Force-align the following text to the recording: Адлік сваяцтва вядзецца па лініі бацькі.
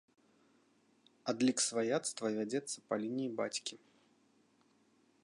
Адлік 1.33 1.57
сваяцтва 1.67 2.27
вядзецца 2.39 2.77
па 2.89 2.95
лініі 3.05 3.31
бацькі. 3.43 3.75